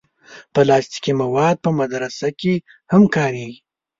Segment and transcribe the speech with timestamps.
[0.53, 2.53] پلاستيکي مواد په مدرسه کې
[2.91, 3.59] هم کارېږي.